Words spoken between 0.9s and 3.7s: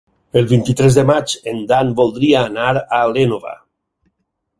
de maig en Dan voldria anar a l'Énova.